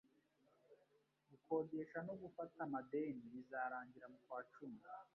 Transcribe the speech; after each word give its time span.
gukodesha 1.29 1.97
no 2.07 2.13
gufata 2.21 2.57
amadeni 2.67 3.21
bizarangira 3.33 4.05
mu 4.13 4.19
kwa 4.25 4.39
cumi 4.53 4.79